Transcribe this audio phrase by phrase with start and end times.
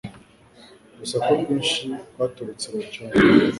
[0.95, 3.15] Urusaku rwinshi rwaturutse mucyumba